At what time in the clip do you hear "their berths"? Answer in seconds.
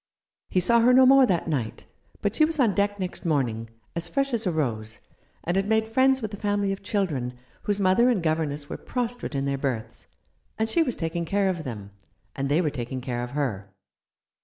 9.45-10.07